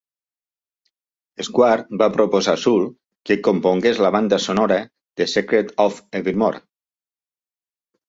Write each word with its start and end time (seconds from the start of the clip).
Square 1.47 1.99
va 2.03 2.07
proposar 2.15 2.57
Soul 2.63 2.89
que 3.31 3.39
compongués 3.51 4.03
la 4.07 4.13
banda 4.19 4.43
sonora 4.49 4.81
de 5.23 5.31
"Secret 5.37 5.75
of 5.89 6.05
Evermore". 6.25 6.69